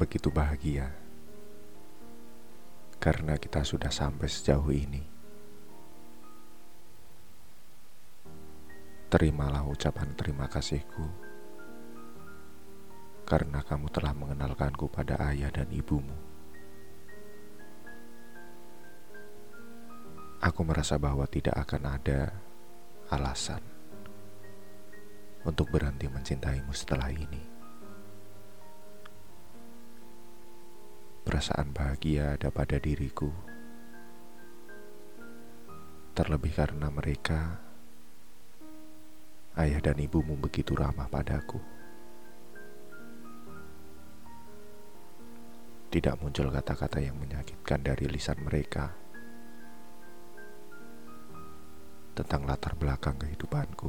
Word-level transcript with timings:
begitu 0.00 0.32
bahagia 0.32 0.88
karena 2.96 3.36
kita 3.36 3.60
sudah 3.60 3.92
sampai 3.92 4.32
sejauh 4.32 4.72
ini. 4.72 5.04
Terimalah 9.12 9.68
ucapan 9.68 10.16
terima 10.16 10.48
kasihku 10.48 11.04
karena 13.28 13.60
kamu 13.60 13.92
telah 13.92 14.16
mengenalkanku 14.16 14.88
pada 14.88 15.20
ayah 15.28 15.52
dan 15.52 15.68
ibumu. 15.68 16.16
Aku 20.40 20.64
merasa 20.64 20.96
bahwa 20.96 21.28
tidak 21.28 21.60
akan 21.60 22.00
ada 22.00 22.32
alasan 23.12 23.60
untuk 25.44 25.68
berhenti 25.68 26.08
mencintaimu 26.08 26.72
setelah 26.72 27.12
ini. 27.12 27.59
Perasaan 31.40 31.72
bahagia 31.72 32.36
ada 32.36 32.52
pada 32.52 32.76
diriku, 32.76 33.32
terlebih 36.12 36.52
karena 36.52 36.92
mereka, 36.92 37.56
ayah 39.56 39.80
dan 39.80 39.96
ibumu, 39.96 40.36
begitu 40.36 40.76
ramah 40.76 41.08
padaku. 41.08 41.56
Tidak 45.88 46.20
muncul 46.20 46.52
kata-kata 46.52 47.00
yang 47.00 47.16
menyakitkan 47.16 47.88
dari 47.88 48.04
lisan 48.04 48.36
mereka 48.44 48.92
tentang 52.20 52.44
latar 52.44 52.76
belakang 52.76 53.16
kehidupanku. 53.16 53.88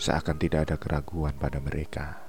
Seakan 0.00 0.40
tidak 0.40 0.72
ada 0.72 0.76
keraguan 0.80 1.36
pada 1.36 1.60
mereka. 1.60 2.25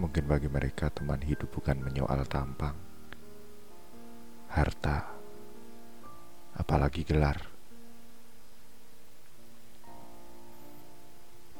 Mungkin 0.00 0.24
bagi 0.24 0.48
mereka 0.48 0.88
teman 0.88 1.20
hidup 1.20 1.52
bukan 1.52 1.76
menyoal 1.76 2.24
tampang, 2.24 2.72
harta, 4.48 5.12
apalagi 6.56 7.04
gelar. 7.04 7.36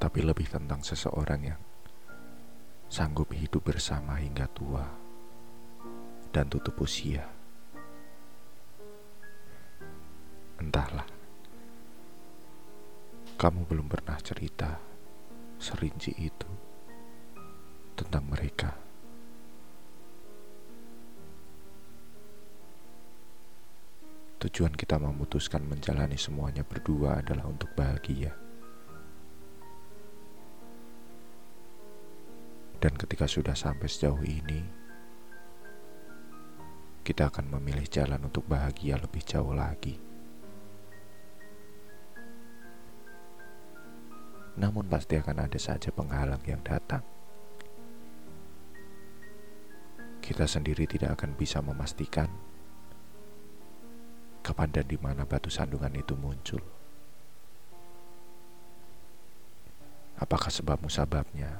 Tapi 0.01 0.25
lebih 0.25 0.49
tentang 0.49 0.81
seseorang 0.81 1.41
yang 1.45 1.61
sanggup 2.89 3.29
hidup 3.37 3.61
bersama 3.61 4.17
hingga 4.17 4.49
tua 4.49 4.89
dan 6.33 6.49
tutup 6.49 6.81
usia. 6.81 7.29
Entahlah, 10.57 11.05
kamu 13.37 13.69
belum 13.69 13.85
pernah 13.85 14.17
cerita 14.25 14.81
serinci 15.61 16.17
itu 16.17 16.70
tentang 18.01 18.25
mereka. 18.25 18.73
Tujuan 24.41 24.73
kita 24.73 24.97
memutuskan 24.97 25.61
menjalani 25.69 26.17
semuanya 26.17 26.65
berdua 26.65 27.21
adalah 27.21 27.45
untuk 27.45 27.69
bahagia. 27.77 28.33
Dan 32.81 32.97
ketika 32.97 33.29
sudah 33.29 33.53
sampai 33.53 33.85
sejauh 33.85 34.25
ini, 34.25 34.65
kita 37.05 37.29
akan 37.29 37.53
memilih 37.53 37.85
jalan 37.85 38.25
untuk 38.25 38.49
bahagia 38.49 38.97
lebih 38.97 39.21
jauh 39.21 39.53
lagi. 39.53 40.01
Namun 44.57 44.89
pasti 44.89 45.21
akan 45.21 45.45
ada 45.45 45.61
saja 45.61 45.93
penghalang 45.93 46.41
yang 46.49 46.65
datang. 46.65 47.20
Kita 50.31 50.47
sendiri 50.47 50.87
tidak 50.87 51.19
akan 51.19 51.35
bisa 51.35 51.59
memastikan 51.59 52.31
kapan 54.47 54.71
dan 54.71 54.87
di 54.87 54.95
mana 54.95 55.27
batu 55.27 55.51
sandungan 55.51 55.91
itu 55.91 56.15
muncul. 56.15 56.63
Apakah 60.23 60.55
sebab 60.55 60.79
musababnya 60.87 61.59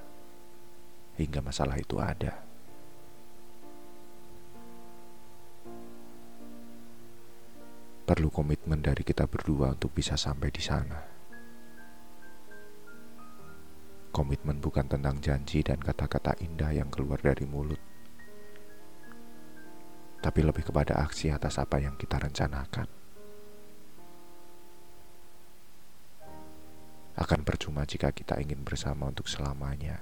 hingga 1.19 1.43
masalah 1.43 1.83
itu 1.83 1.99
ada? 1.99 2.47
Perlu 8.07 8.31
komitmen 8.31 8.79
dari 8.79 9.03
kita 9.03 9.27
berdua 9.27 9.75
untuk 9.75 9.99
bisa 9.99 10.15
sampai 10.15 10.55
di 10.55 10.63
sana. 10.63 10.99
Komitmen 14.15 14.63
bukan 14.63 14.87
tentang 14.87 15.19
janji 15.19 15.67
dan 15.67 15.83
kata-kata 15.83 16.39
indah 16.39 16.71
yang 16.71 16.87
keluar 16.87 17.19
dari 17.19 17.47
mulut 17.51 17.91
tapi 20.21 20.45
lebih 20.45 20.69
kepada 20.69 21.01
aksi 21.01 21.33
atas 21.33 21.57
apa 21.57 21.81
yang 21.81 21.97
kita 21.97 22.21
rencanakan. 22.21 22.89
Akan 27.17 27.41
percuma 27.45 27.85
jika 27.85 28.13
kita 28.13 28.41
ingin 28.41 28.65
bersama 28.65 29.09
untuk 29.09 29.29
selamanya, 29.29 30.01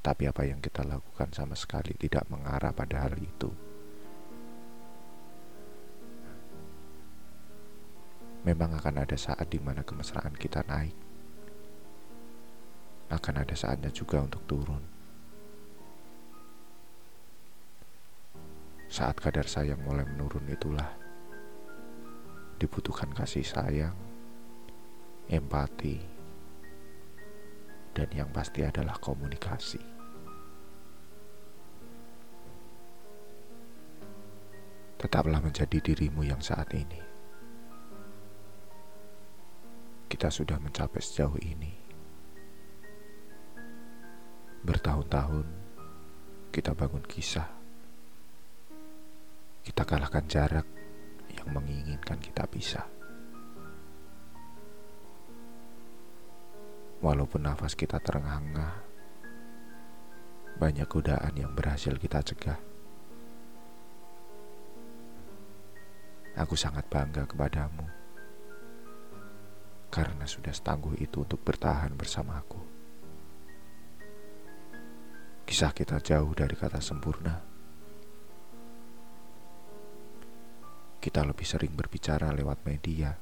tapi 0.00 0.28
apa 0.28 0.48
yang 0.48 0.60
kita 0.64 0.84
lakukan 0.84 1.28
sama 1.32 1.56
sekali 1.56 1.92
tidak 1.96 2.24
mengarah 2.32 2.72
pada 2.72 3.04
hal 3.04 3.16
itu. 3.20 3.52
Memang 8.40 8.72
akan 8.72 9.04
ada 9.04 9.16
saat 9.20 9.52
di 9.52 9.60
mana 9.60 9.84
kemesraan 9.84 10.32
kita 10.32 10.64
naik, 10.64 10.96
akan 13.12 13.34
ada 13.44 13.52
saatnya 13.52 13.92
juga 13.92 14.24
untuk 14.24 14.40
turun. 14.48 14.89
Saat 18.90 19.22
kadar 19.22 19.46
sayang 19.46 19.78
mulai 19.86 20.02
menurun 20.02 20.50
itulah 20.50 20.98
dibutuhkan 22.58 23.06
kasih 23.14 23.46
sayang, 23.46 23.94
empati, 25.30 26.02
dan 27.94 28.10
yang 28.10 28.26
pasti 28.34 28.66
adalah 28.66 28.98
komunikasi. 28.98 29.78
Tetaplah 34.98 35.38
menjadi 35.38 35.78
dirimu 35.78 36.26
yang 36.26 36.42
saat 36.42 36.74
ini. 36.74 36.98
Kita 40.10 40.34
sudah 40.34 40.58
mencapai 40.58 40.98
sejauh 40.98 41.38
ini. 41.46 41.78
Bertahun-tahun 44.66 45.46
kita 46.50 46.74
bangun 46.74 47.06
kisah 47.06 47.59
kita 49.60 49.82
kalahkan 49.84 50.24
jarak 50.24 50.66
yang 51.32 51.48
menginginkan 51.52 52.16
kita 52.16 52.44
bisa. 52.48 52.84
Walaupun 57.00 57.48
nafas 57.48 57.72
kita 57.72 57.96
terengah-engah, 57.96 58.74
banyak 60.60 60.84
godaan 60.84 61.32
yang 61.32 61.52
berhasil 61.56 61.96
kita 61.96 62.20
cegah. 62.20 62.60
Aku 66.36 66.54
sangat 66.56 66.84
bangga 66.92 67.24
kepadamu 67.24 67.88
karena 69.90 70.22
sudah 70.22 70.54
setangguh 70.54 70.94
itu 71.02 71.26
untuk 71.26 71.42
bertahan 71.42 71.90
bersamaku. 71.98 72.62
Kisah 75.42 75.74
kita 75.74 75.98
jauh 75.98 76.30
dari 76.30 76.54
kata 76.54 76.78
sempurna 76.78 77.49
kita 81.00 81.24
lebih 81.24 81.48
sering 81.48 81.72
berbicara 81.72 82.28
lewat 82.28 82.60
media 82.68 83.16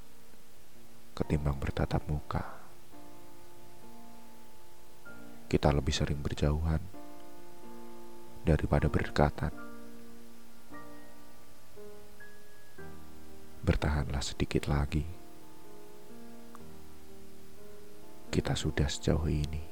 ketimbang 1.15 1.55
bertatap 1.63 2.03
muka. 2.11 2.43
Kita 5.47 5.71
lebih 5.71 5.95
sering 5.95 6.19
berjauhan 6.19 6.83
daripada 8.43 8.91
berdekatan. 8.91 9.55
Bertahanlah 13.63 14.27
sedikit 14.27 14.67
lagi. 14.67 15.07
Kita 18.27 18.59
sudah 18.59 18.91
sejauh 18.91 19.31
ini. 19.31 19.68